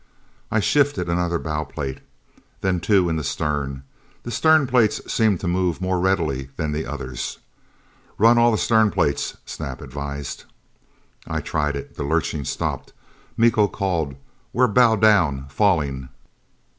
[0.49, 1.99] I shifted another bow plate.
[2.61, 3.83] Then two in the stern.
[4.23, 7.37] The stern plates seemed to move more readily than the others.
[8.17, 10.45] "Run all the stern plates," Snap advised.
[11.27, 11.97] I tried it.
[11.97, 12.93] The lurching stopped.
[13.37, 14.15] Miko called,
[14.53, 15.45] "We're bow down.
[15.49, 16.09] Falling!"